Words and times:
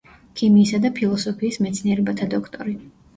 ქიმიისა 0.39 0.79
და 0.85 0.89
ფილოსოფიის 0.99 1.59
მეცნიერებათა 1.65 2.29
დოქტორი. 2.33 2.75